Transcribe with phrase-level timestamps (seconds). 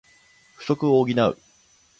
[0.55, 1.37] 不足を補う